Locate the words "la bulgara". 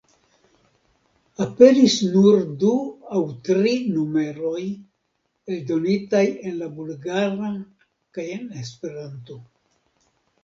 6.63-7.51